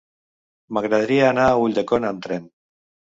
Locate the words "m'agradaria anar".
0.77-1.45